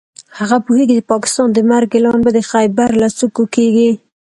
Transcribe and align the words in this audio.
هغه 0.39 0.57
پوهېږي 0.65 0.93
د 0.97 1.01
پاکستان 1.11 1.47
د 1.53 1.59
مرګ 1.69 1.89
اعلان 1.95 2.19
به 2.25 2.31
د 2.33 2.39
خېبر 2.51 2.89
له 3.01 3.07
څوکو 3.17 3.43
کېږي. 3.55 3.91